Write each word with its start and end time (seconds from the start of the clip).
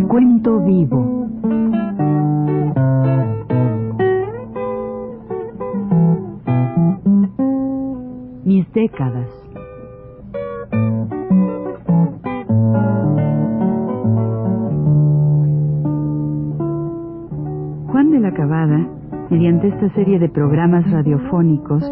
Recuento 0.00 0.60
vivo. 0.60 1.26
Mis 8.44 8.72
décadas. 8.72 9.28
Juan 17.86 18.12
de 18.12 18.20
la 18.20 18.32
Cabada, 18.34 18.86
mediante 19.30 19.66
esta 19.66 19.92
serie 19.94 20.20
de 20.20 20.28
programas 20.28 20.88
radiofónicos, 20.88 21.82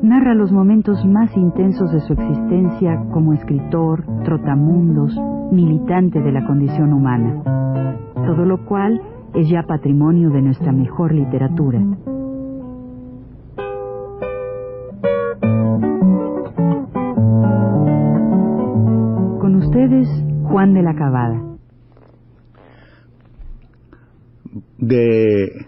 narra 0.00 0.32
los 0.32 0.50
momentos 0.50 1.04
más 1.04 1.36
intensos 1.36 1.92
de 1.92 2.00
su 2.00 2.14
existencia 2.14 3.04
como 3.12 3.34
escritor, 3.34 4.02
trotamundos, 4.24 5.14
militante 5.52 6.20
de 6.20 6.32
la 6.32 6.46
condición 6.46 6.92
humana, 6.92 7.42
todo 8.14 8.44
lo 8.44 8.64
cual 8.64 9.00
es 9.34 9.48
ya 9.48 9.62
patrimonio 9.62 10.30
de 10.30 10.42
nuestra 10.42 10.72
mejor 10.72 11.12
literatura. 11.12 11.80
Con 19.40 19.56
ustedes, 19.56 20.08
Juan 20.44 20.74
de 20.74 20.82
la 20.82 20.94
Cabada. 20.94 21.42
De 24.78 25.66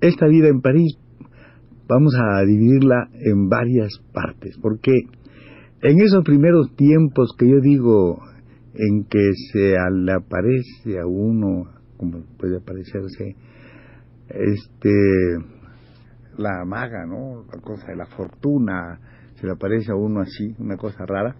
esta 0.00 0.26
vida 0.26 0.48
en 0.48 0.60
París 0.60 0.98
vamos 1.88 2.14
a 2.16 2.42
dividirla 2.44 3.08
en 3.14 3.48
varias 3.48 4.00
partes, 4.12 4.56
porque 4.62 4.92
en 5.82 6.00
esos 6.00 6.22
primeros 6.24 6.74
tiempos 6.76 7.34
que 7.36 7.48
yo 7.48 7.60
digo 7.60 8.20
en 8.74 9.04
que 9.04 9.32
se 9.52 9.74
le 9.92 10.12
aparece 10.12 10.98
a 10.98 11.06
uno, 11.06 11.70
como 11.96 12.22
puede 12.38 12.58
aparecerse, 12.58 13.36
este, 14.28 14.90
la 16.38 16.64
maga, 16.64 17.04
¿no? 17.06 17.44
La 17.52 17.60
cosa 17.60 17.86
de 17.88 17.96
la 17.96 18.06
fortuna, 18.06 18.98
se 19.34 19.46
le 19.46 19.52
aparece 19.52 19.92
a 19.92 19.96
uno 19.96 20.20
así, 20.20 20.54
una 20.58 20.76
cosa 20.76 21.04
rara. 21.06 21.34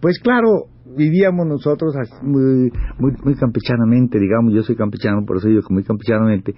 Pues 0.00 0.18
claro, 0.18 0.68
vivíamos 0.96 1.46
nosotros 1.46 1.94
muy, 2.22 2.70
muy, 2.98 3.12
muy 3.22 3.34
campechanamente, 3.34 4.18
digamos, 4.18 4.54
yo 4.54 4.62
soy 4.62 4.74
campechano, 4.74 5.26
por 5.26 5.36
eso 5.36 5.48
digo 5.48 5.60
que 5.60 5.74
muy 5.74 5.84
campechanamente, 5.84 6.54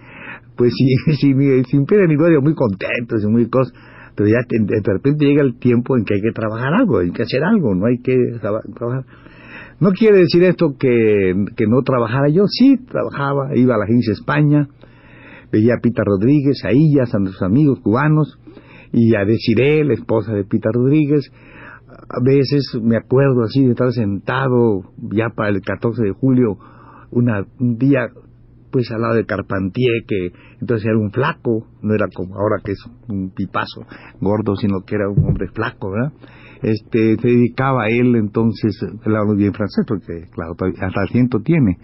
pues 0.56 0.72
sí, 0.76 1.16
sí, 1.20 1.34
sin 1.68 1.84
pena 1.86 2.06
ni 2.06 2.16
gloria, 2.16 2.38
muy 2.40 2.54
contentos 2.54 3.24
y 3.24 3.26
muy 3.26 3.48
cosas, 3.48 3.74
pero 4.14 4.28
ya 4.28 4.38
de 4.48 4.92
repente 4.92 5.24
llega 5.24 5.42
el 5.42 5.58
tiempo 5.58 5.96
en 5.96 6.04
que 6.04 6.14
hay 6.14 6.20
que 6.20 6.32
trabajar 6.32 6.72
algo, 6.74 6.98
hay 6.98 7.10
que 7.10 7.22
hacer 7.22 7.42
algo, 7.42 7.74
no 7.74 7.86
hay 7.86 7.98
que 7.98 8.16
trabajar. 8.40 9.04
No 9.80 9.90
quiere 9.90 10.18
decir 10.18 10.42
esto 10.44 10.76
que, 10.78 11.34
que 11.56 11.66
no 11.66 11.82
trabajara 11.82 12.28
yo, 12.28 12.44
sí, 12.46 12.76
trabajaba, 12.88 13.56
iba 13.56 13.74
a 13.74 13.78
la 13.78 13.84
agencia 13.84 14.12
España, 14.12 14.68
veía 15.50 15.74
a 15.74 15.80
Pita 15.80 16.02
Rodríguez, 16.04 16.64
a 16.64 16.72
Illas, 16.72 17.14
a 17.14 17.18
nuestros 17.18 17.42
amigos 17.42 17.80
cubanos, 17.80 18.38
y 18.92 19.16
a 19.16 19.24
Desiree, 19.24 19.84
la 19.84 19.94
esposa 19.94 20.32
de 20.34 20.44
Pita 20.44 20.70
Rodríguez, 20.72 21.30
a 22.08 22.20
veces 22.22 22.78
me 22.82 22.96
acuerdo 22.96 23.42
así 23.42 23.64
de 23.64 23.70
estar 23.70 23.90
sentado 23.92 24.82
ya 25.14 25.30
para 25.34 25.50
el 25.50 25.60
14 25.60 26.02
de 26.02 26.12
julio, 26.12 26.58
una, 27.10 27.44
un 27.58 27.78
día 27.78 28.08
pues 28.70 28.90
al 28.90 29.02
lado 29.02 29.14
de 29.14 29.26
Carpentier, 29.26 30.04
que 30.08 30.32
entonces 30.60 30.86
era 30.86 30.98
un 30.98 31.12
flaco, 31.12 31.68
no 31.82 31.94
era 31.94 32.06
como 32.12 32.34
ahora 32.36 32.56
que 32.64 32.72
es 32.72 32.82
un 33.06 33.30
pipazo 33.30 33.82
gordo, 34.20 34.56
sino 34.56 34.80
que 34.80 34.94
era 34.94 35.10
un 35.10 35.24
hombre 35.26 35.48
flaco, 35.48 35.90
¿verdad? 35.90 36.12
Este, 36.62 37.16
se 37.20 37.28
dedicaba 37.28 37.84
a 37.84 37.88
él 37.88 38.14
entonces, 38.16 38.78
él 38.82 39.16
habla 39.16 39.34
bien 39.34 39.52
francés, 39.52 39.84
porque 39.86 40.28
claro, 40.30 40.52
hasta 40.52 41.02
asiento 41.02 41.40
tiene, 41.40 41.78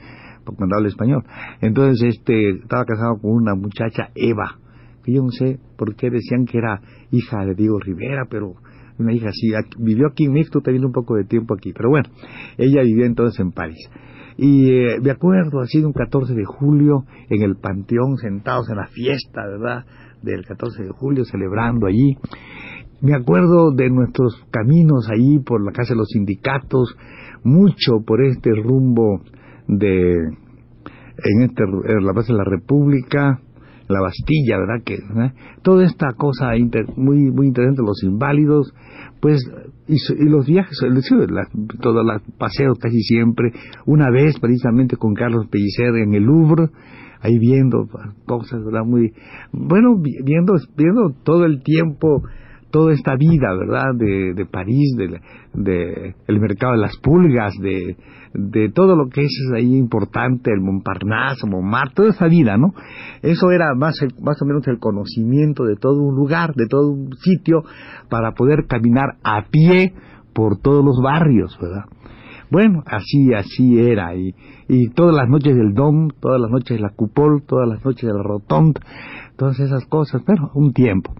porque 0.44 0.56
cuando 0.56 0.76
habla 0.76 0.88
español. 0.88 1.24
Entonces, 1.60 2.16
este, 2.16 2.50
estaba 2.50 2.84
casado 2.84 3.18
con 3.20 3.32
una 3.32 3.54
muchacha, 3.54 4.10
Eva, 4.14 4.58
que 5.04 5.12
yo 5.12 5.22
no 5.22 5.30
sé 5.30 5.58
por 5.76 5.96
qué 5.96 6.10
decían 6.10 6.44
que 6.44 6.58
era 6.58 6.80
hija 7.10 7.44
de 7.44 7.54
Diego 7.54 7.78
Rivera, 7.80 8.26
pero 8.30 8.54
una 8.98 9.12
hija 9.12 9.28
así, 9.28 9.48
vivió 9.78 10.08
aquí 10.08 10.24
en 10.24 10.32
México, 10.32 10.60
también 10.60 10.84
un 10.84 10.92
poco 10.92 11.16
de 11.16 11.24
tiempo 11.24 11.54
aquí, 11.54 11.72
pero 11.72 11.90
bueno, 11.90 12.08
ella 12.56 12.82
vivió 12.82 13.04
entonces 13.04 13.38
en 13.40 13.52
París. 13.52 13.88
Y 14.36 14.70
eh, 14.70 15.00
me 15.02 15.10
acuerdo, 15.10 15.60
ha 15.60 15.66
sido 15.66 15.88
un 15.88 15.92
14 15.92 16.32
de 16.32 16.44
julio, 16.44 17.04
en 17.28 17.42
el 17.42 17.56
Panteón, 17.56 18.16
sentados 18.18 18.68
en 18.70 18.76
la 18.76 18.86
fiesta, 18.86 19.42
¿verdad?, 19.44 19.84
del 20.22 20.44
14 20.44 20.84
de 20.84 20.90
julio, 20.90 21.24
celebrando 21.24 21.86
allí. 21.86 22.16
Me 23.00 23.14
acuerdo 23.14 23.70
de 23.70 23.90
nuestros 23.90 24.44
caminos 24.50 25.08
allí 25.08 25.38
por 25.38 25.64
la 25.64 25.70
casa 25.70 25.94
de 25.94 25.98
los 25.98 26.08
sindicatos, 26.08 26.96
mucho 27.44 28.00
por 28.04 28.20
este 28.22 28.50
rumbo 28.52 29.22
de, 29.68 30.14
en, 30.14 31.42
este, 31.42 31.64
la 32.00 32.12
base 32.12 32.32
de 32.32 32.38
la 32.38 32.44
República, 32.44 33.40
la 33.88 34.00
Bastilla, 34.00 34.58
¿verdad? 34.58 34.82
Que 34.84 34.98
toda 35.62 35.84
esta 35.84 36.08
cosa 36.16 36.50
muy 36.96 37.30
muy 37.30 37.46
interesante, 37.46 37.82
los 37.82 38.02
inválidos, 38.02 38.74
pues 39.20 39.40
y, 39.86 40.28
los 40.28 40.46
viajes, 40.46 40.78
todos 41.80 42.04
los 42.04 42.22
paseos 42.36 42.78
casi 42.78 43.00
siempre, 43.02 43.52
una 43.86 44.10
vez 44.10 44.38
precisamente 44.40 44.96
con 44.96 45.14
Carlos 45.14 45.46
Pellicer 45.48 45.94
en 45.96 46.14
el 46.14 46.24
Louvre, 46.24 46.68
ahí 47.20 47.38
viendo 47.38 47.88
cosas, 48.26 48.62
¿verdad? 48.64 48.84
Muy 48.84 49.12
bueno, 49.52 49.96
viendo 49.96 50.54
viendo 50.76 51.14
todo 51.22 51.44
el 51.44 51.62
tiempo 51.62 52.22
toda 52.70 52.92
esta 52.92 53.16
vida, 53.16 53.54
¿verdad? 53.54 53.94
De, 53.94 54.34
de 54.34 54.46
París, 54.46 54.94
de, 54.96 55.20
de, 55.54 56.14
el 56.26 56.40
mercado 56.40 56.72
de 56.72 56.78
las 56.78 56.96
pulgas, 56.98 57.54
de, 57.60 57.96
de 58.34 58.68
todo 58.70 58.96
lo 58.96 59.08
que 59.08 59.22
es 59.22 59.32
ahí 59.54 59.76
importante, 59.76 60.52
el 60.52 60.60
Montparnasse, 60.60 61.46
Montmartre, 61.46 61.94
toda 61.94 62.08
esa 62.10 62.26
vida, 62.26 62.56
¿no? 62.56 62.74
Eso 63.22 63.50
era 63.50 63.74
más, 63.74 63.96
más 64.20 64.40
o 64.42 64.44
menos 64.44 64.66
el 64.68 64.78
conocimiento 64.78 65.64
de 65.64 65.76
todo 65.76 66.02
un 66.02 66.14
lugar, 66.14 66.54
de 66.54 66.66
todo 66.66 66.90
un 66.90 67.12
sitio, 67.16 67.62
para 68.08 68.32
poder 68.32 68.66
caminar 68.66 69.16
a 69.22 69.46
pie 69.50 69.94
por 70.34 70.58
todos 70.58 70.84
los 70.84 71.00
barrios, 71.02 71.58
¿verdad? 71.60 71.84
Bueno, 72.50 72.82
así, 72.86 73.34
así 73.34 73.78
era, 73.78 74.14
y, 74.14 74.34
y 74.68 74.88
todas 74.90 75.14
las 75.14 75.28
noches 75.28 75.54
del 75.54 75.74
Dom, 75.74 76.08
todas 76.20 76.40
las 76.40 76.50
noches 76.50 76.78
de 76.78 76.82
la 76.82 76.90
Cupol, 76.90 77.42
todas 77.46 77.68
las 77.68 77.84
noches 77.84 78.08
de 78.08 78.14
la 78.14 78.22
todas 79.36 79.60
esas 79.60 79.84
cosas, 79.86 80.22
pero 80.26 80.50
un 80.54 80.72
tiempo. 80.72 81.12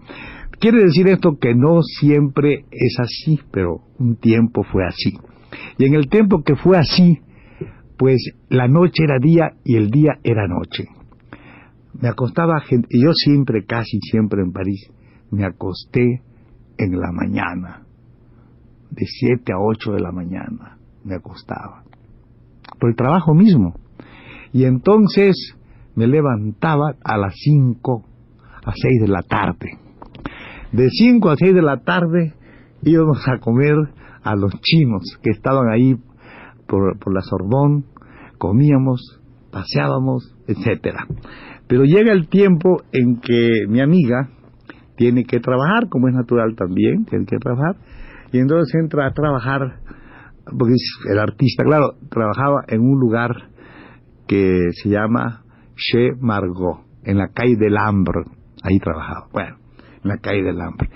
Quiere 0.59 0.83
decir 0.83 1.07
esto 1.07 1.37
que 1.39 1.55
no 1.55 1.81
siempre 1.81 2.65
es 2.69 2.97
así, 2.99 3.39
pero 3.49 3.79
un 3.97 4.17
tiempo 4.17 4.63
fue 4.63 4.85
así. 4.85 5.17
Y 5.77 5.85
en 5.85 5.95
el 5.95 6.09
tiempo 6.09 6.43
que 6.43 6.57
fue 6.57 6.77
así, 6.77 7.19
pues 7.97 8.17
la 8.49 8.67
noche 8.67 9.05
era 9.05 9.19
día 9.19 9.53
y 9.63 9.77
el 9.77 9.89
día 9.89 10.19
era 10.21 10.47
noche. 10.49 10.83
Me 12.01 12.09
acostaba, 12.09 12.61
y 12.89 13.01
yo 13.01 13.13
siempre, 13.13 13.65
casi 13.65 13.99
siempre 14.01 14.41
en 14.41 14.51
París, 14.51 14.91
me 15.31 15.45
acosté 15.45 16.23
en 16.77 16.99
la 16.99 17.11
mañana, 17.13 17.85
de 18.91 19.05
7 19.05 19.53
a 19.53 19.59
8 19.59 19.93
de 19.93 20.01
la 20.01 20.11
mañana, 20.11 20.77
me 21.05 21.15
acostaba, 21.15 21.83
por 22.79 22.89
el 22.89 22.97
trabajo 22.97 23.33
mismo. 23.33 23.75
Y 24.51 24.65
entonces 24.65 25.55
me 25.95 26.05
levantaba 26.07 26.95
a 27.01 27.17
las 27.17 27.33
5 27.35 28.05
a 28.65 28.73
6 28.75 29.01
de 29.01 29.07
la 29.07 29.21
tarde 29.21 29.88
de 30.71 30.89
5 30.89 31.29
a 31.29 31.35
6 31.35 31.53
de 31.53 31.61
la 31.61 31.77
tarde 31.77 32.33
íbamos 32.83 33.27
a 33.27 33.39
comer 33.39 33.75
a 34.23 34.35
los 34.35 34.51
chinos 34.61 35.17
que 35.21 35.31
estaban 35.31 35.69
ahí 35.69 35.95
por, 36.67 36.99
por 36.99 37.13
la 37.13 37.21
Sorbón, 37.21 37.85
comíamos, 38.37 39.19
paseábamos, 39.51 40.35
etcétera. 40.47 41.05
Pero 41.67 41.83
llega 41.83 42.11
el 42.11 42.27
tiempo 42.29 42.81
en 42.91 43.19
que 43.19 43.65
mi 43.67 43.81
amiga 43.81 44.29
tiene 44.95 45.23
que 45.23 45.39
trabajar, 45.39 45.87
como 45.89 46.07
es 46.07 46.13
natural 46.13 46.55
también, 46.55 47.05
tiene 47.05 47.25
que 47.25 47.37
trabajar, 47.37 47.77
y 48.31 48.39
entonces 48.39 48.73
entra 48.75 49.07
a 49.07 49.13
trabajar, 49.13 49.79
porque 50.57 50.73
el 51.09 51.19
artista, 51.19 51.63
claro, 51.63 51.93
trabajaba 52.09 52.63
en 52.67 52.81
un 52.81 52.99
lugar 52.99 53.31
que 54.27 54.71
se 54.73 54.89
llama 54.89 55.43
Chez 55.75 56.17
Margot, 56.19 56.81
en 57.03 57.17
la 57.17 57.29
calle 57.29 57.55
del 57.55 57.77
Hambre, 57.77 58.23
ahí 58.61 58.77
trabajaba. 58.79 59.27
Bueno, 59.31 59.58
la 60.03 60.17
caída 60.17 60.47
del 60.47 60.61
hambre. 60.61 60.89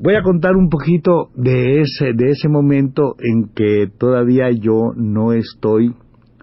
Voy 0.00 0.14
a 0.14 0.22
contar 0.22 0.56
un 0.56 0.68
poquito 0.68 1.30
de 1.34 1.80
ese, 1.80 2.12
de 2.14 2.30
ese 2.30 2.48
momento 2.48 3.16
en 3.18 3.48
que 3.52 3.88
todavía 3.98 4.50
yo 4.50 4.92
no 4.94 5.32
estoy 5.32 5.92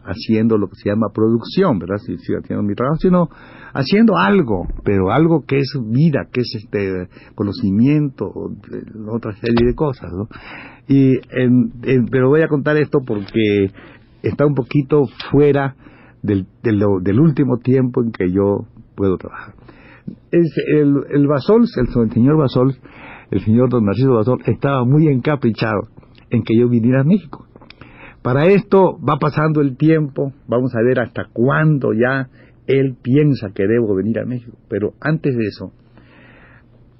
haciendo 0.04 0.58
lo 0.58 0.68
que 0.68 0.76
se 0.76 0.90
llama 0.90 1.08
producción, 1.14 1.80
¿verdad? 1.80 1.98
Si 1.98 2.14
estoy 2.14 2.36
haciendo 2.36 2.64
mi 2.64 2.76
trabajo, 2.76 2.98
sino 2.98 3.30
haciendo 3.74 4.18
algo, 4.18 4.68
pero 4.84 5.12
algo 5.12 5.46
que 5.48 5.60
es 5.60 5.72
vida, 5.90 6.28
que 6.32 6.42
es 6.42 6.54
este 6.56 7.08
conocimiento, 7.34 8.30
otra 9.10 9.34
serie 9.38 9.66
de 9.66 9.74
cosas, 9.74 10.12
¿no? 10.12 10.28
Y 10.88 11.18
pero 12.12 12.28
voy 12.30 12.42
a 12.42 12.50
contar 12.50 12.76
esto 12.78 13.00
porque 13.06 13.72
está 14.22 14.46
un 14.46 14.54
poquito 14.54 15.04
fuera 15.32 15.76
del, 16.22 16.46
del 16.62 17.20
último 17.20 17.58
tiempo 17.58 18.04
en 18.04 18.12
que 18.12 18.32
yo 18.32 18.68
puedo 18.96 19.18
trabajar 19.18 19.56
es 20.32 20.54
el, 20.68 20.96
el 21.10 21.28
el, 21.28 22.12
señor 22.12 22.38
Basol, 22.38 22.76
el 23.32 23.42
señor 23.42 23.70
don 23.70 23.86
Narciso 23.86 24.14
Basol, 24.14 24.42
estaba 24.46 24.84
muy 24.86 25.08
encaprichado 25.08 25.90
en 26.30 26.44
que 26.44 26.58
yo 26.58 26.70
viniera 26.70 27.02
a 27.02 27.04
México. 27.04 27.46
Para 28.22 28.48
esto 28.48 28.98
va 29.08 29.18
pasando 29.20 29.62
el 29.62 29.78
tiempo, 29.78 30.34
vamos 30.48 30.74
a 30.76 30.82
ver 30.82 31.00
hasta 31.00 31.26
cuándo 31.32 31.94
ya 31.94 32.30
él 32.68 32.98
piensa 33.02 33.50
que 33.54 33.68
debo 33.68 33.96
venir 33.96 34.20
a 34.20 34.26
México. 34.26 34.58
Pero 34.68 34.94
antes 35.00 35.36
de 35.36 35.46
eso, 35.46 35.72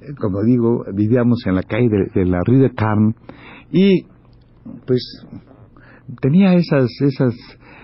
eh, 0.02 0.14
como 0.20 0.44
digo, 0.44 0.86
vivíamos 0.94 1.40
en 1.48 1.56
la 1.56 1.64
calle 1.64 1.90
de, 2.14 2.26
la 2.26 2.42
Rue 2.46 2.60
de 2.60 2.74
Carme 2.74 3.16
y 3.72 4.04
pues 4.86 5.26
tenía 6.22 6.54
esas, 6.54 6.90
esas, 7.02 7.34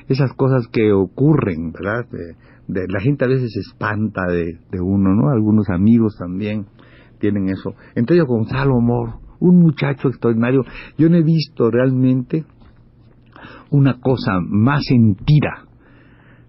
esas 0.08 0.34
cosas 0.34 0.68
que 0.72 0.92
ocurren, 0.92 1.72
¿verdad? 1.72 2.06
De, 2.12 2.36
la 2.72 3.00
gente 3.02 3.26
a 3.26 3.28
veces 3.28 3.52
se 3.54 3.60
espanta 3.60 4.26
de, 4.28 4.60
de, 4.72 4.82
uno, 4.82 5.14
¿no? 5.14 5.30
Algunos 5.30 5.70
amigos 5.70 6.16
también 6.18 6.66
tienen 7.20 7.50
eso. 7.50 7.74
Entonces 7.96 8.26
Gonzalo 8.26 8.80
Mor, 8.80 9.20
un 9.40 9.60
muchacho 9.60 10.08
extraordinario, 10.08 10.64
yo 10.98 11.10
no 11.10 11.18
he 11.18 11.24
visto 11.24 11.70
realmente 11.70 12.46
una 13.72 14.00
cosa 14.00 14.40
más 14.42 14.84
sentida, 14.86 15.66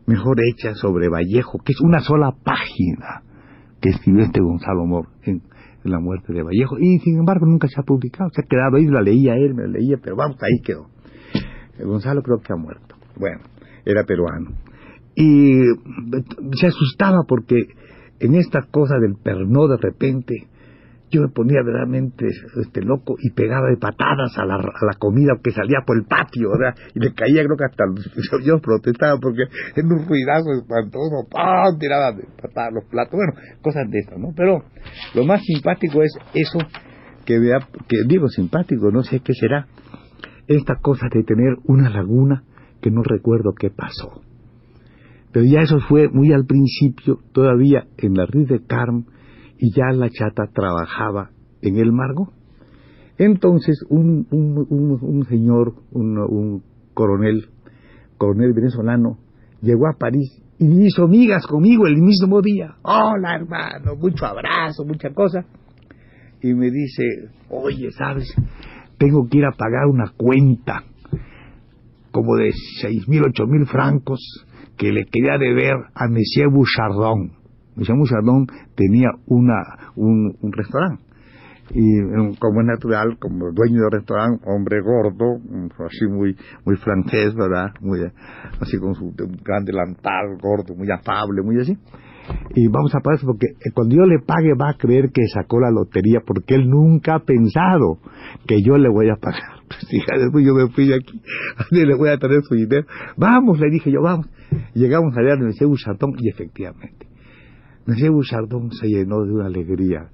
mejor 0.06 0.36
hecha 0.48 0.74
sobre 0.74 1.08
Vallejo, 1.08 1.58
que 1.64 1.72
es 1.72 1.80
una 1.80 2.00
sola 2.00 2.32
página 2.44 3.22
que 3.80 3.90
escribió 3.90 4.22
este 4.24 4.40
Gonzalo 4.40 4.86
Mor 4.86 5.08
en, 5.22 5.42
la 5.84 5.98
muerte 5.98 6.32
de 6.32 6.44
Vallejo, 6.44 6.78
y 6.78 7.00
sin 7.00 7.18
embargo 7.18 7.44
nunca 7.44 7.66
se 7.66 7.80
ha 7.80 7.82
publicado, 7.82 8.30
se 8.32 8.42
ha 8.42 8.44
quedado 8.48 8.76
ahí, 8.76 8.86
la 8.86 9.02
leía 9.02 9.34
él, 9.34 9.52
me 9.52 9.62
la 9.62 9.78
leía, 9.78 9.96
pero 10.00 10.14
vamos, 10.14 10.36
ahí 10.40 10.60
quedó. 10.62 10.86
Gonzalo 11.84 12.22
creo 12.22 12.38
que 12.38 12.52
ha 12.52 12.56
muerto. 12.56 12.94
Bueno, 13.18 13.40
era 13.84 14.04
peruano. 14.04 14.52
Y 15.14 15.60
se 16.58 16.66
asustaba 16.66 17.24
porque 17.28 17.66
en 18.20 18.34
esta 18.34 18.62
cosa 18.70 18.98
del 18.98 19.16
pernó 19.22 19.68
de 19.68 19.76
repente 19.76 20.48
yo 21.12 21.20
me 21.20 21.28
ponía 21.28 21.60
verdaderamente 21.62 22.26
este 22.56 22.80
loco 22.80 23.16
y 23.20 23.30
pegaba 23.30 23.68
de 23.68 23.76
patadas 23.76 24.32
a 24.38 24.46
la, 24.46 24.54
a 24.54 24.84
la 24.86 24.94
comida 24.98 25.34
que 25.44 25.50
salía 25.50 25.80
por 25.86 25.98
el 25.98 26.04
patio, 26.04 26.48
¿verdad? 26.50 26.74
Y 26.94 27.00
le 27.00 27.12
caía, 27.12 27.44
creo 27.44 27.56
que 27.56 27.66
hasta 27.66 27.84
los, 27.84 28.44
yo 28.46 28.58
protestaba 28.60 29.18
porque 29.20 29.42
en 29.76 29.92
un 29.92 30.08
ruidazo 30.08 30.52
espantoso, 30.58 31.28
¡pam! 31.30 31.78
tiraba 31.78 32.12
de 32.12 32.24
patadas 32.40 32.72
los 32.72 32.84
platos, 32.86 33.12
bueno, 33.12 33.34
cosas 33.60 33.90
de 33.90 33.98
estas, 33.98 34.18
¿no? 34.18 34.28
Pero 34.34 34.64
lo 35.14 35.24
más 35.24 35.42
simpático 35.44 36.02
es 36.02 36.16
eso 36.32 36.58
que, 37.26 37.38
vea, 37.38 37.58
que 37.88 37.98
digo 38.08 38.28
simpático, 38.28 38.90
no 38.90 39.02
sé 39.02 39.20
qué 39.20 39.34
será, 39.34 39.66
esta 40.48 40.76
cosa 40.76 41.08
de 41.12 41.22
tener 41.24 41.56
una 41.64 41.90
laguna 41.90 42.44
que 42.80 42.90
no 42.90 43.02
recuerdo 43.02 43.52
qué 43.52 43.68
pasó. 43.70 44.22
Pero 45.32 45.46
ya 45.46 45.60
eso 45.60 45.78
fue 45.88 46.08
muy 46.08 46.32
al 46.32 46.44
principio, 46.44 47.20
todavía 47.32 47.86
en 47.96 48.14
la 48.14 48.26
Río 48.26 48.46
de 48.46 48.64
Carm, 48.66 49.06
y 49.58 49.72
ya 49.72 49.86
la 49.92 50.10
chata 50.10 50.50
trabajaba 50.52 51.30
en 51.62 51.76
el 51.76 51.92
Margo. 51.92 52.32
Entonces 53.16 53.82
un, 53.88 54.26
un, 54.30 55.24
señor, 55.26 55.74
un, 55.92 56.62
coronel, 56.92 57.48
coronel 58.18 58.52
venezolano, 58.52 59.18
llegó 59.60 59.86
a 59.88 59.96
París 59.98 60.42
y 60.58 60.86
hizo 60.86 61.06
migas 61.08 61.46
conmigo 61.46 61.86
el 61.86 61.96
mismo 61.96 62.42
día. 62.42 62.74
Hola 62.82 63.36
hermano, 63.36 63.96
mucho 63.96 64.26
abrazo, 64.26 64.84
mucha 64.84 65.10
cosa. 65.10 65.44
Y 66.42 66.52
me 66.54 66.70
dice, 66.70 67.04
oye, 67.48 67.90
¿sabes? 67.92 68.34
Tengo 68.98 69.28
que 69.28 69.38
ir 69.38 69.44
a 69.44 69.52
pagar 69.52 69.86
una 69.86 70.12
cuenta 70.16 70.82
como 72.10 72.36
de 72.36 72.50
seis 72.80 73.08
mil, 73.08 73.22
ocho 73.24 73.46
mil 73.46 73.66
francos 73.66 74.20
que 74.76 74.92
le 74.92 75.04
quería 75.06 75.38
deber 75.38 75.74
a 75.94 76.08
Monsieur 76.08 76.50
Bouchardon 76.50 77.42
Michel 77.76 77.96
Mouchardon 77.96 78.46
tenía 78.74 79.08
una, 79.26 79.92
un, 79.96 80.36
un 80.40 80.52
restaurante 80.52 81.02
y 81.74 82.00
como 82.38 82.60
es 82.60 82.66
natural, 82.66 83.16
como 83.18 83.50
dueño 83.52 83.82
del 83.82 83.92
restaurante, 83.92 84.44
hombre 84.46 84.80
gordo, 84.82 85.40
así 85.86 86.06
muy 86.06 86.36
muy 86.66 86.76
francés, 86.76 87.34
¿verdad? 87.34 87.68
Muy 87.80 88.00
así 88.60 88.78
con 88.78 88.94
su 88.94 89.14
gran 89.42 89.64
delantal, 89.64 90.36
gordo, 90.42 90.74
muy 90.74 90.90
afable, 90.90 91.40
muy 91.42 91.60
así. 91.60 91.78
Y 92.54 92.68
vamos 92.68 92.94
a 92.94 93.00
pagar 93.00 93.18
eso 93.18 93.26
porque 93.26 93.46
eh, 93.46 93.70
cuando 93.74 93.96
yo 93.96 94.04
le 94.04 94.18
pague 94.18 94.54
va 94.54 94.70
a 94.70 94.74
creer 94.74 95.10
que 95.12 95.22
sacó 95.32 95.60
la 95.60 95.70
lotería 95.70 96.20
porque 96.26 96.54
él 96.54 96.68
nunca 96.68 97.16
ha 97.16 97.20
pensado 97.20 97.98
que 98.46 98.62
yo 98.62 98.76
le 98.76 98.88
voy 98.88 99.08
a 99.10 99.16
pagar. 99.16 99.42
Pues, 99.72 99.88
después 99.90 100.44
yo 100.44 100.52
me 100.52 100.68
fui 100.68 100.86
de 100.86 100.96
aquí, 100.96 101.18
a 101.58 101.64
le 101.74 101.94
voy 101.94 102.10
a 102.10 102.18
traer 102.18 102.42
su 102.42 102.54
dinero. 102.54 102.86
Vamos, 103.16 103.58
le 103.58 103.70
dije 103.70 103.90
yo, 103.90 104.02
vamos. 104.02 104.28
llegamos 104.74 105.16
allá 105.16 105.32
en 105.32 105.46
el 105.46 105.54
Chatón 105.54 106.12
y 106.18 106.28
efectivamente 106.28 107.06
Monsieur 107.86 108.12
Bouchardon 108.12 108.70
se 108.70 108.86
llenó 108.86 109.24
de 109.24 109.32
una 109.32 109.46
alegría. 109.46 110.10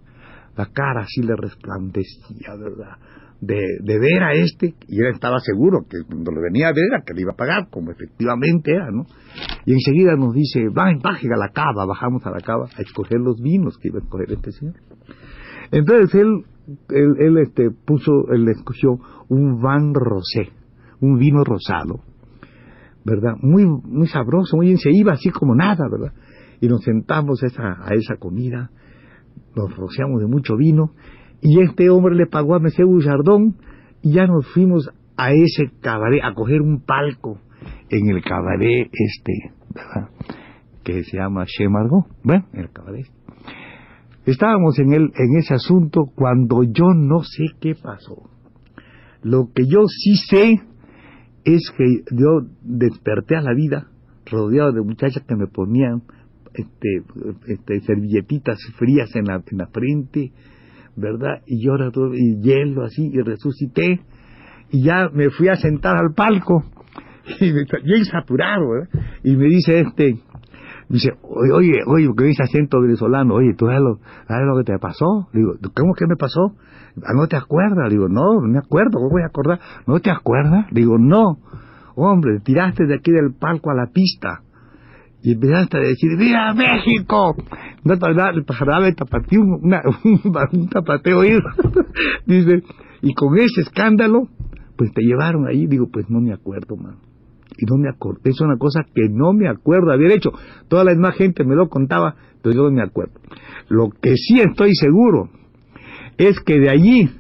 La 0.56 0.66
cara 0.66 1.02
así 1.02 1.22
le 1.22 1.36
resplandecía, 1.36 2.54
¿verdad? 2.56 2.96
De, 3.40 3.60
de, 3.80 3.98
ver 4.00 4.20
a 4.24 4.32
este, 4.32 4.74
y 4.88 4.98
él 4.98 5.12
estaba 5.14 5.38
seguro 5.38 5.86
que 5.88 5.98
cuando 6.08 6.32
le 6.32 6.40
venía 6.40 6.68
a 6.68 6.72
ver 6.72 6.86
era 6.90 7.02
que 7.06 7.14
le 7.14 7.22
iba 7.22 7.32
a 7.34 7.36
pagar, 7.36 7.68
como 7.70 7.92
efectivamente 7.92 8.72
era, 8.72 8.90
¿no? 8.90 9.06
Y 9.64 9.74
enseguida 9.74 10.16
nos 10.16 10.34
dice, 10.34 10.68
bajen, 10.74 10.98
bajen 10.98 11.32
a 11.32 11.36
la 11.36 11.50
cava, 11.50 11.86
bajamos 11.86 12.26
a 12.26 12.30
la 12.30 12.40
cava 12.40 12.66
a 12.76 12.82
escoger 12.82 13.20
los 13.20 13.40
vinos 13.40 13.78
que 13.78 13.88
iba 13.88 14.00
a 14.00 14.02
escoger 14.02 14.32
este 14.32 14.50
señor. 14.50 14.74
Entonces 15.70 16.14
él, 16.16 16.46
él, 16.88 17.38
este, 17.38 17.70
puso, 17.70 18.10
él 18.32 18.48
escogió 18.48 18.98
un 19.28 19.62
van 19.62 19.94
rosé, 19.94 20.50
un 21.00 21.16
vino 21.16 21.44
rosado, 21.44 22.00
¿verdad? 23.04 23.34
Muy, 23.40 23.64
muy 23.66 24.08
sabroso, 24.08 24.56
muy 24.56 24.66
bien, 24.66 24.78
se 24.78 24.90
iba 24.90 25.12
así 25.12 25.30
como 25.30 25.54
nada, 25.54 25.84
¿verdad? 25.88 26.12
y 26.60 26.68
nos 26.68 26.82
sentamos 26.82 27.42
esa, 27.42 27.78
a 27.84 27.94
esa 27.94 28.16
comida, 28.16 28.70
nos 29.54 29.74
rociamos 29.76 30.20
de 30.20 30.26
mucho 30.26 30.56
vino, 30.56 30.92
y 31.40 31.60
este 31.62 31.90
hombre 31.90 32.14
le 32.14 32.26
pagó 32.26 32.54
a 32.54 32.58
Monsieur 32.58 32.88
Bouchardon, 32.88 33.56
y 34.02 34.12
ya 34.12 34.26
nos 34.26 34.46
fuimos 34.52 34.90
a 35.16 35.32
ese 35.32 35.70
cabaret, 35.80 36.22
a 36.22 36.34
coger 36.34 36.60
un 36.60 36.80
palco 36.80 37.40
en 37.90 38.08
el 38.08 38.22
cabaret 38.22 38.88
este, 38.92 39.52
¿verdad? 39.74 40.10
que 40.84 41.04
se 41.04 41.16
llama 41.16 41.44
Che 41.46 41.68
Margot, 41.68 42.06
el 42.52 42.70
cabaret. 42.70 43.06
Estábamos 44.24 44.78
en, 44.78 44.92
el, 44.92 45.02
en 45.14 45.38
ese 45.38 45.54
asunto 45.54 46.04
cuando 46.14 46.62
yo 46.62 46.92
no 46.94 47.22
sé 47.22 47.46
qué 47.60 47.74
pasó. 47.74 48.30
Lo 49.22 49.50
que 49.54 49.64
yo 49.66 49.86
sí 49.86 50.16
sé 50.16 50.60
es 51.44 51.70
que 51.76 51.84
yo 52.14 52.42
desperté 52.62 53.36
a 53.36 53.40
la 53.40 53.54
vida 53.54 53.88
rodeado 54.30 54.72
de 54.72 54.82
muchachas 54.82 55.24
que 55.26 55.34
me 55.34 55.46
ponían 55.46 56.02
este, 56.54 57.02
este, 57.46 57.80
servilletitas 57.80 58.58
frías 58.76 59.14
en 59.14 59.24
la, 59.24 59.42
en 59.46 59.58
la 59.58 59.66
frente, 59.68 60.32
¿verdad? 60.98 61.42
Y 61.46 61.64
todo, 61.92 62.14
y 62.14 62.40
hielo 62.40 62.84
así, 62.84 63.10
y 63.12 63.20
resucité, 63.20 64.00
y 64.70 64.84
ya 64.84 65.08
me 65.12 65.30
fui 65.30 65.48
a 65.48 65.56
sentar 65.56 65.96
al 65.96 66.12
palco, 66.14 66.64
y 67.40 67.52
me, 67.52 67.64
bien 67.84 68.04
saturado, 68.04 68.70
¿verdad? 68.70 68.88
Y 69.22 69.36
me 69.36 69.46
dice 69.46 69.80
este, 69.80 70.16
dice, 70.88 71.10
oye, 71.22 71.80
oye, 71.86 72.06
porque 72.06 72.24
dice 72.24 72.42
acento 72.42 72.80
venezolano, 72.80 73.34
oye, 73.34 73.54
¿tú 73.56 73.66
sabes 73.66 73.80
lo 73.80 74.56
que 74.58 74.64
te 74.64 74.78
pasó? 74.78 75.28
Le 75.32 75.40
digo, 75.40 75.52
¿cómo 75.74 75.94
que 75.94 76.06
me 76.06 76.16
pasó? 76.16 76.54
Ah, 76.96 77.12
¿No 77.14 77.26
te 77.28 77.36
acuerdas? 77.36 77.88
Le 77.88 77.94
digo, 77.94 78.08
no, 78.08 78.40
no 78.40 78.48
me 78.48 78.58
acuerdo, 78.58 78.98
¿cómo 78.98 79.10
voy 79.10 79.22
a 79.22 79.26
acordar? 79.26 79.60
¿No 79.86 80.00
te 80.00 80.10
acuerdas? 80.10 80.66
Le 80.72 80.80
digo, 80.80 80.98
no, 80.98 81.38
hombre, 81.94 82.40
tiraste 82.40 82.86
de 82.86 82.96
aquí 82.96 83.12
del 83.12 83.34
palco 83.38 83.70
a 83.70 83.74
la 83.74 83.86
pista 83.92 84.42
y 85.22 85.32
empezaste 85.32 85.78
a 85.78 85.80
decir, 85.80 86.16
¡Viva 86.16 86.54
México! 86.54 87.36
No 87.84 87.98
tardaba 87.98 88.30
el 88.30 88.44
pajarado 88.44 88.92
tapateo, 88.94 89.40
una, 89.40 89.82
un, 90.52 90.68
tapateo 90.68 91.20
ahí. 91.22 91.38
Dice, 92.26 92.62
y 93.02 93.14
con 93.14 93.36
ese 93.38 93.62
escándalo, 93.62 94.28
pues 94.76 94.92
te 94.92 95.02
llevaron 95.02 95.46
ahí. 95.48 95.66
Digo, 95.66 95.88
pues 95.92 96.08
no 96.08 96.20
me 96.20 96.32
acuerdo, 96.32 96.76
man. 96.76 96.96
Y 97.56 97.66
no 97.66 97.76
me 97.76 97.88
acuerdo. 97.88 98.20
Es 98.24 98.40
una 98.40 98.56
cosa 98.56 98.84
que 98.94 99.08
no 99.08 99.32
me 99.32 99.48
acuerdo 99.48 99.90
haber 99.90 100.12
hecho. 100.12 100.30
Toda 100.68 100.84
la 100.84 100.92
demás 100.92 101.16
gente 101.16 101.44
me 101.44 101.56
lo 101.56 101.68
contaba, 101.68 102.14
pero 102.42 102.54
yo 102.54 102.62
no 102.64 102.70
me 102.70 102.82
acuerdo. 102.82 103.20
Lo 103.68 103.90
que 103.90 104.14
sí 104.16 104.40
estoy 104.40 104.74
seguro 104.74 105.30
es 106.16 106.40
que 106.40 106.60
de 106.60 106.70
allí 106.70 107.10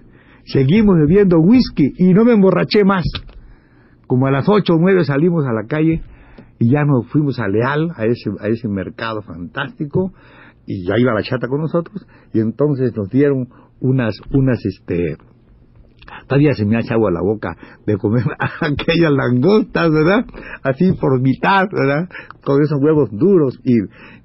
seguimos 0.44 0.96
bebiendo 0.96 1.38
whisky 1.38 1.92
y 1.98 2.12
no 2.12 2.24
me 2.24 2.32
emborraché 2.32 2.84
más. 2.84 3.04
Como 4.06 4.26
a 4.26 4.30
las 4.30 4.48
ocho 4.48 4.74
o 4.74 4.78
nueve 4.78 5.04
salimos 5.04 5.44
a 5.46 5.52
la 5.52 5.66
calle 5.66 6.02
y 6.58 6.70
ya 6.70 6.84
nos 6.84 7.06
fuimos 7.08 7.38
a 7.38 7.48
Leal, 7.48 7.90
a 7.96 8.04
ese, 8.06 8.30
a 8.40 8.48
ese 8.48 8.68
mercado 8.68 9.22
fantástico, 9.22 10.12
y 10.66 10.86
ya 10.86 10.98
iba 10.98 11.14
la 11.14 11.22
chata 11.22 11.48
con 11.48 11.60
nosotros, 11.60 12.06
y 12.32 12.40
entonces 12.40 12.94
nos 12.96 13.08
dieron 13.08 13.48
unas, 13.80 14.18
unas, 14.32 14.58
este, 14.64 15.16
todavía 16.26 16.54
se 16.54 16.64
me 16.64 16.76
ha 16.76 16.80
echado 16.80 17.06
a 17.06 17.10
la 17.10 17.20
boca 17.20 17.56
de 17.86 17.96
comer 17.96 18.24
aquellas 18.60 19.12
langostas, 19.12 19.90
¿verdad? 19.90 20.24
Así 20.62 20.92
por 20.92 21.20
mitad, 21.20 21.66
¿verdad? 21.72 22.08
Con 22.44 22.62
esos 22.62 22.78
huevos 22.82 23.10
duros 23.12 23.58
y, 23.64 23.76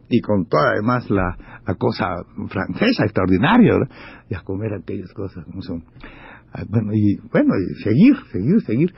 y 0.10 0.22
con 0.22 0.46
toda 0.46 0.72
además 0.74 1.10
la, 1.10 1.62
la 1.66 1.76
cosa 1.76 2.24
francesa 2.50 3.04
extraordinaria, 3.04 3.74
¿verdad? 3.74 3.96
Y 4.30 4.36
a 4.36 4.42
comer 4.42 4.74
aquellas 4.74 5.14
cosas, 5.14 5.46
no 5.48 5.62
son. 5.62 5.84
Ah, 6.54 6.64
bueno, 6.70 6.94
y 6.94 7.18
bueno, 7.32 7.54
y 7.58 7.84
seguir, 7.84 8.16
seguir, 8.32 8.62
seguir. 8.62 8.94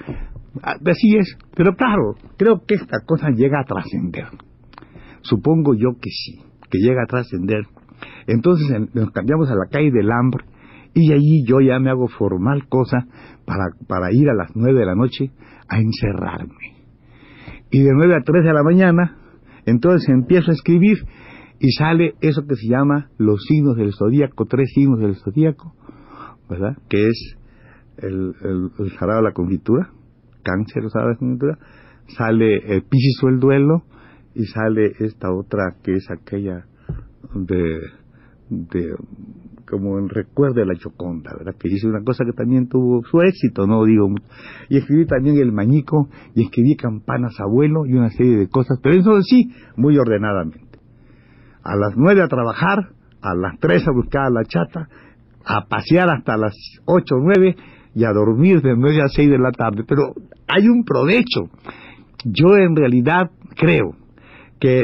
Ah, 0.62 0.76
así 0.86 1.16
es, 1.18 1.38
pero 1.56 1.74
claro, 1.76 2.16
creo 2.38 2.66
que 2.68 2.76
esta 2.76 2.98
cosa 3.06 3.30
llega 3.30 3.62
a 3.62 3.64
trascender. 3.64 4.28
Supongo 5.22 5.74
yo 5.74 5.94
que 6.02 6.10
sí, 6.10 6.42
que 6.70 6.80
llega 6.80 7.04
a 7.04 7.08
trascender. 7.08 7.64
Entonces 8.28 8.68
nos 8.94 9.12
cambiamos 9.12 9.50
a 9.50 9.56
la 9.56 9.68
calle 9.72 9.92
del 9.92 10.12
hambre 10.12 10.44
Y 10.94 11.14
allí 11.14 11.46
yo 11.48 11.62
ya 11.62 11.80
me 11.80 11.90
hago 11.90 12.08
formal 12.08 12.68
cosa 12.68 13.06
para, 13.46 13.66
para 13.88 14.12
ir 14.12 14.30
a 14.30 14.34
las 14.34 14.52
nueve 14.56 14.80
de 14.80 14.86
la 14.86 14.96
noche 14.96 15.32
a 15.70 15.80
encerrarme. 15.80 16.76
Y 17.72 17.82
de 17.82 17.92
nueve 17.94 18.16
a 18.16 18.22
tres 18.24 18.44
de 18.44 18.54
la 18.54 18.64
mañana, 18.64 19.18
entonces 19.66 20.10
empiezo 20.10 20.52
a 20.52 20.54
escribir 20.54 20.98
y 21.60 21.72
sale 21.72 22.16
eso 22.22 22.46
que 22.48 22.56
se 22.56 22.68
llama 22.68 23.10
los 23.18 23.44
signos 23.46 23.78
del 23.78 23.94
zodíaco, 23.94 24.46
tres 24.46 24.72
signos 24.74 25.00
del 25.00 25.16
zodíaco, 25.16 25.74
¿verdad? 26.50 26.78
Que 26.90 27.08
es 27.08 27.38
el, 27.98 28.36
el, 28.42 28.72
el 28.80 29.24
la 29.24 29.32
confitura, 29.34 29.90
cáncer 30.44 30.84
de 30.84 30.90
la 30.94 31.16
confitura, 31.16 31.58
sale 32.08 32.76
el 32.76 32.84
Piscis 32.84 33.24
o 33.24 33.30
el 33.30 33.40
duelo 33.40 33.84
y 34.34 34.46
sale 34.46 34.94
esta 35.00 35.32
otra 35.32 35.76
que 35.82 35.96
es 35.96 36.10
aquella 36.12 36.66
de, 37.34 37.80
de 38.50 38.96
como 39.66 39.98
el 39.98 40.10
recuerdo 40.10 40.60
de 40.60 40.66
la 40.66 40.76
Choconda, 40.76 41.32
¿verdad? 41.38 41.56
Que 41.60 41.68
hice 41.70 41.88
una 41.88 42.04
cosa 42.04 42.24
que 42.24 42.34
también 42.34 42.70
tuvo 42.70 43.04
su 43.04 43.22
éxito, 43.22 43.66
no 43.66 43.84
digo 43.84 44.08
Y 44.70 44.78
escribí 44.78 45.06
también 45.06 45.38
El 45.38 45.52
Mañico, 45.52 46.10
y 46.36 46.44
escribí 46.44 46.76
Campanas 46.76 47.40
Abuelo, 47.40 47.86
y 47.86 47.94
una 47.94 48.10
serie 48.12 48.38
de 48.38 48.48
cosas, 48.48 48.80
pero 48.82 48.96
eso 48.96 49.22
sí, 49.22 49.52
muy 49.76 49.98
ordenadamente. 49.98 50.80
A 51.64 51.76
las 51.76 51.98
nueve 51.98 52.22
a 52.22 52.28
trabajar, 52.28 52.90
a 53.22 53.36
las 53.36 53.60
tres 53.60 53.88
a 53.88 53.92
buscar 53.92 54.26
a 54.26 54.30
la 54.30 54.44
chata, 54.46 54.88
a 55.46 55.66
pasear 55.68 56.10
hasta 56.10 56.38
las 56.38 56.56
ocho 56.86 57.16
o 57.16 57.22
nueve, 57.22 57.56
y 57.96 58.04
a 58.04 58.12
dormir 58.12 58.62
de 58.62 58.76
nueve 58.76 59.02
a 59.02 59.08
seis 59.08 59.30
de 59.30 59.40
la 59.40 59.52
tarde. 59.52 59.84
Pero 59.88 60.14
hay 60.48 60.68
un 60.68 60.84
provecho. 60.84 61.50
Yo 62.26 62.58
en 62.58 62.76
realidad 62.76 63.32
creo 63.56 63.96
que, 64.60 64.84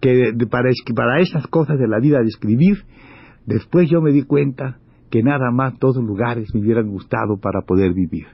que 0.00 0.32
para, 0.50 0.70
para 0.94 1.20
esas 1.20 1.46
cosas 1.46 1.78
de 1.78 1.86
la 1.86 2.00
vida 2.00 2.18
de 2.18 2.26
escribir, 2.26 2.84
después 3.46 3.88
yo 3.88 4.02
me 4.02 4.12
di 4.12 4.22
cuenta 4.22 4.78
que 5.10 5.22
nada 5.22 5.50
más 5.52 5.78
todos 5.78 5.96
lugares 5.96 6.52
me 6.54 6.60
hubieran 6.60 6.88
gustado 6.88 7.38
para 7.40 7.62
poder 7.62 7.94
vivir. 7.94 8.26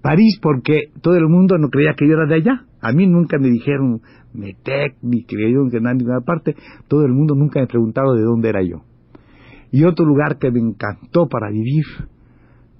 París 0.00 0.38
porque 0.40 0.90
todo 1.02 1.16
el 1.16 1.28
mundo 1.28 1.58
no 1.58 1.68
creía 1.68 1.94
que 1.94 2.06
yo 2.06 2.14
era 2.14 2.26
de 2.26 2.36
allá. 2.36 2.64
A 2.80 2.92
mí 2.92 3.06
nunca 3.08 3.38
me 3.38 3.48
dijeron 3.48 4.00
Metec, 4.32 4.96
ni 5.02 5.24
creyeron 5.24 5.70
que 5.70 5.80
nada 5.80 5.92
en 5.92 5.98
ninguna 5.98 6.20
parte. 6.20 6.54
Todo 6.86 7.04
el 7.04 7.12
mundo 7.12 7.34
nunca 7.34 7.60
me 7.60 7.66
preguntado 7.66 8.14
de 8.14 8.22
dónde 8.22 8.48
era 8.48 8.62
yo. 8.62 8.82
Y 9.72 9.84
otro 9.84 10.06
lugar 10.06 10.38
que 10.38 10.50
me 10.50 10.60
encantó 10.60 11.26
para 11.26 11.50
vivir, 11.50 11.84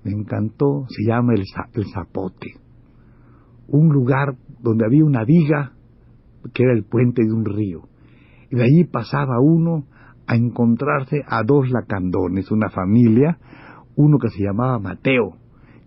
me 0.04 0.12
encantó, 0.12 0.86
se 0.88 1.04
llama 1.04 1.34
el, 1.34 1.44
Zapote. 1.92 2.54
Un 3.68 3.88
lugar 3.88 4.36
donde 4.60 4.84
había 4.86 5.04
una 5.04 5.24
viga 5.24 5.72
que 6.54 6.62
era 6.62 6.72
el 6.72 6.84
puente 6.84 7.22
de 7.22 7.32
un 7.32 7.44
río. 7.44 7.82
Y 8.50 8.56
de 8.56 8.64
allí 8.64 8.84
pasaba 8.84 9.40
uno 9.40 9.86
a 10.26 10.36
encontrarse 10.36 11.22
a 11.26 11.42
dos 11.42 11.68
lacandones, 11.70 12.50
una 12.50 12.70
familia, 12.70 13.38
uno 13.96 14.18
que 14.18 14.28
se 14.28 14.42
llamaba 14.42 14.78
Mateo, 14.78 15.36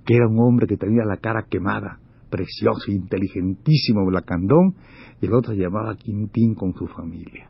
que 0.05 0.15
era 0.15 0.27
un 0.27 0.39
hombre 0.39 0.67
que 0.67 0.77
tenía 0.77 1.03
la 1.05 1.17
cara 1.17 1.45
quemada, 1.49 1.99
precioso, 2.29 2.91
inteligentísimo 2.91 4.09
lacandón, 4.11 4.75
y 5.21 5.25
el 5.25 5.33
otro 5.33 5.53
se 5.53 5.59
llamaba 5.59 5.95
Quintín 5.95 6.55
con 6.55 6.73
su 6.73 6.87
familia. 6.87 7.49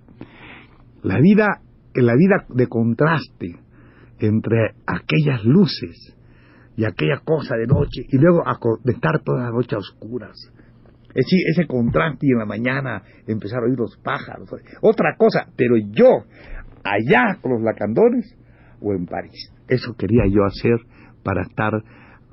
La 1.03 1.19
vida, 1.19 1.61
la 1.95 2.13
vida 2.15 2.45
de 2.49 2.67
contraste 2.67 3.55
entre 4.19 4.75
aquellas 4.85 5.43
luces 5.43 6.15
y 6.81 6.85
aquella 6.85 7.21
cosa 7.23 7.55
de 7.57 7.67
noche, 7.67 8.07
y 8.09 8.17
luego 8.17 8.41
de 8.83 8.93
estar 8.93 9.21
toda 9.23 9.43
la 9.43 9.51
noche 9.51 9.75
a 9.75 9.77
oscuras, 9.77 10.35
es 11.09 11.13
decir, 11.13 11.39
ese 11.51 11.67
contraste 11.67 12.25
y 12.25 12.31
en 12.31 12.39
la 12.39 12.45
mañana 12.47 13.03
empezar 13.27 13.59
a 13.59 13.67
oír 13.67 13.77
los 13.77 13.97
pájaros. 13.97 14.49
Otra 14.81 15.15
cosa, 15.15 15.45
pero 15.55 15.75
yo, 15.77 16.23
allá 16.83 17.37
con 17.39 17.51
los 17.51 17.61
lacandones 17.61 18.35
o 18.81 18.93
en 18.93 19.05
París. 19.05 19.53
Eso 19.67 19.93
quería 19.95 20.23
yo 20.27 20.43
hacer 20.43 20.79
para 21.21 21.43
estar 21.43 21.83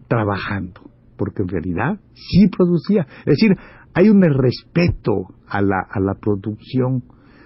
trabajando, 0.09 0.81
porque 1.19 1.43
en 1.43 1.49
realidad 1.49 2.01
sí 2.15 2.49
producía. 2.49 3.07
Es 3.27 3.37
decir, 3.37 3.55
hay 3.93 4.09
un 4.09 4.23
respeto 4.23 5.27
a 5.47 5.61
la, 5.61 5.85
a 5.91 6.01
la 6.01 6.15
producción. 6.15 7.03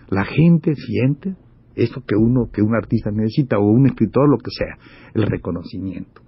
La 0.09 0.25
gente 0.25 0.77
siente 0.77 1.35
eso 1.75 2.05
que 2.07 2.15
uno, 2.15 2.49
que 2.53 2.63
un 2.63 2.77
artista 2.77 3.11
necesita, 3.11 3.59
o 3.59 3.65
un 3.65 3.87
escritor, 3.87 4.29
lo 4.29 4.39
que 4.39 4.53
sea, 4.57 4.79
el 5.15 5.27
reconocimiento 5.27 6.23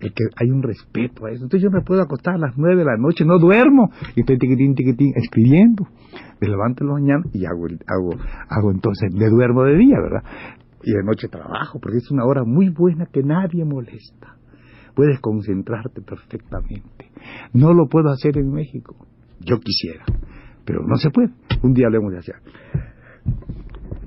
el 0.00 0.12
que 0.12 0.24
hay 0.36 0.50
un 0.50 0.62
respeto 0.62 1.26
a 1.26 1.30
eso. 1.30 1.44
Entonces 1.44 1.62
yo 1.62 1.70
me 1.70 1.82
puedo 1.82 2.02
acostar 2.02 2.34
a 2.34 2.38
las 2.38 2.56
nueve 2.56 2.76
de 2.76 2.84
la 2.84 2.96
noche, 2.96 3.24
no 3.24 3.38
duermo, 3.38 3.90
y 4.16 4.20
estoy 4.20 4.38
tiquitín, 4.38 4.74
tiquitín, 4.74 5.12
escribiendo. 5.16 5.86
Me 6.40 6.48
levanto 6.48 6.84
en 6.84 6.88
la 6.88 6.94
mañana 6.94 7.24
y 7.32 7.44
hago, 7.44 7.66
hago, 7.86 8.10
hago 8.48 8.70
entonces, 8.70 9.12
me 9.12 9.28
duermo 9.28 9.64
de 9.64 9.76
día, 9.76 9.96
¿verdad? 10.00 10.24
Y 10.82 10.92
de 10.92 11.02
noche 11.04 11.28
trabajo, 11.28 11.78
porque 11.80 11.98
es 11.98 12.10
una 12.10 12.24
hora 12.24 12.44
muy 12.44 12.70
buena 12.70 13.06
que 13.06 13.22
nadie 13.22 13.64
molesta. 13.64 14.36
Puedes 14.94 15.20
concentrarte 15.20 16.00
perfectamente. 16.00 17.10
No 17.52 17.74
lo 17.74 17.86
puedo 17.86 18.10
hacer 18.10 18.38
en 18.38 18.50
México. 18.50 18.96
Yo 19.40 19.58
quisiera, 19.60 20.04
pero 20.64 20.82
no 20.86 20.96
se 20.96 21.10
puede. 21.10 21.30
Un 21.62 21.74
día 21.74 21.88
lo 21.90 21.98
hemos 21.98 22.12
de 22.12 22.18
hacer. 22.18 22.34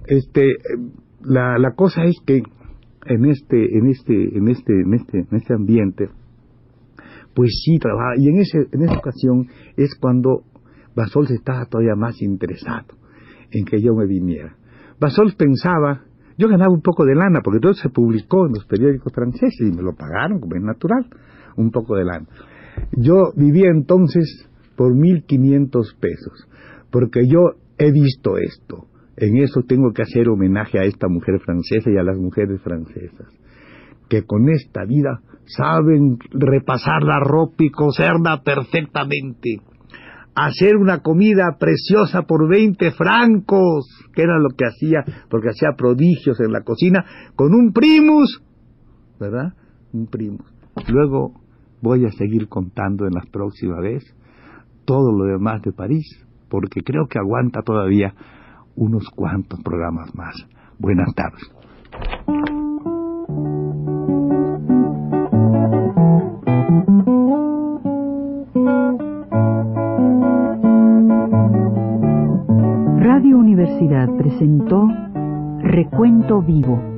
Este, 0.08 0.58
la, 1.22 1.58
la 1.58 1.76
cosa 1.76 2.04
es 2.04 2.18
que 2.26 2.42
en 3.06 3.26
este, 3.26 3.78
en 3.78 3.88
este, 3.88 4.38
en 4.38 4.48
este, 4.48 4.74
en 4.74 4.94
este, 4.94 5.20
en 5.20 5.38
este 5.38 5.54
ambiente, 5.54 6.10
pues 7.34 7.52
sí 7.64 7.80
trabaja. 7.80 8.14
Y 8.18 8.30
en 8.30 8.38
ese, 8.40 8.68
en 8.72 8.84
esa 8.84 8.98
ocasión 8.98 9.48
es 9.78 9.96
cuando 10.00 10.44
Basol 10.96 11.28
estaba 11.30 11.66
todavía 11.66 11.96
más 11.96 12.22
interesado 12.22 12.96
en 13.52 13.66
que 13.66 13.82
yo 13.82 13.94
me 13.96 14.06
viniera. 14.06 14.56
Basol 15.00 15.34
pensaba, 15.38 16.04
yo 16.38 16.48
ganaba 16.48 16.74
un 16.74 16.82
poco 16.82 17.06
de 17.06 17.16
lana, 17.16 17.42
porque 17.44 17.60
todo 17.60 17.74
se 17.74 17.90
publicó 17.90 18.46
en 18.48 18.54
los 18.54 18.66
periódicos 18.66 19.12
franceses 19.14 19.62
y 19.62 19.76
me 19.76 19.82
lo 19.82 19.96
pagaron, 19.96 20.40
como 20.40 20.56
es 20.56 20.64
natural, 20.64 21.06
un 21.58 21.72
poco 21.72 21.96
de 21.96 22.06
lana. 22.06 22.28
Yo 22.92 23.32
vivía 23.36 23.70
entonces 23.70 24.48
por 24.76 24.94
1.500 24.94 25.72
pesos, 26.00 26.48
porque 26.92 27.28
yo 27.28 27.56
he 27.78 27.92
visto 27.92 28.38
esto. 28.38 28.88
En 29.16 29.38
eso 29.38 29.62
tengo 29.68 29.92
que 29.94 30.02
hacer 30.02 30.28
homenaje 30.28 30.80
a 30.80 30.84
esta 30.84 31.08
mujer 31.08 31.40
francesa 31.40 31.90
y 31.92 31.98
a 31.98 32.04
las 32.04 32.18
mujeres 32.18 32.62
francesas, 32.62 33.28
que 34.10 34.24
con 34.24 34.50
esta 34.50 34.86
vida 34.86 35.22
saben 35.46 36.18
repasar 36.32 37.04
la 37.04 37.20
ropa 37.20 37.64
y 37.64 37.70
coserla 37.70 38.42
perfectamente, 38.44 39.60
hacer 40.36 40.78
una 40.78 41.00
comida 41.00 41.58
preciosa 41.60 42.24
por 42.24 42.50
20 42.50 42.92
francos, 42.92 43.88
que 44.14 44.24
era 44.24 44.40
lo 44.40 44.50
que 44.50 44.66
hacía, 44.66 45.04
porque 45.30 45.50
hacía 45.50 45.74
prodigios 45.78 46.40
en 46.40 46.52
la 46.52 46.62
cocina, 46.62 47.06
con 47.36 47.54
un 47.54 47.72
primus, 47.72 48.42
¿verdad? 49.20 49.54
Un 49.92 50.08
primus. 50.08 50.46
Luego 50.90 51.34
voy 51.82 52.06
a 52.06 52.12
seguir 52.12 52.48
contando 52.48 53.06
en 53.06 53.14
la 53.14 53.24
próxima 53.32 53.80
vez 53.80 54.04
todo 54.86 55.12
lo 55.12 55.26
demás 55.26 55.62
de 55.62 55.72
París, 55.72 56.26
porque 56.50 56.82
creo 56.82 57.06
que 57.08 57.20
aguanta 57.20 57.62
todavía 57.62 58.16
unos 58.76 59.10
cuantos 59.10 59.62
programas 59.62 60.14
más. 60.16 60.36
Buenas 60.80 61.14
tardes. 61.16 61.42
Radio 73.00 73.38
Universidad 73.38 74.10
presentó 74.18 74.88
Recuento 75.62 76.42
Vivo. 76.42 76.93